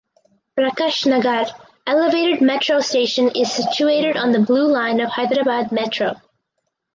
[0.57, 1.45] Prakash Nagar
[1.85, 6.15] elevated metro station is situated on the Blue Line of Hyderabad Metro.